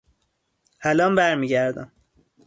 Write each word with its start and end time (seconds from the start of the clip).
الان 0.81 1.15
برمیگردم. 1.15 1.91